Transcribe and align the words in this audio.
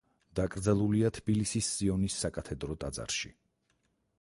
დაკრძალულია 0.37 1.11
თბილისის 1.17 1.69
სიონის 1.75 2.17
საკათედრო 2.25 2.79
ტაძარში. 2.85 3.33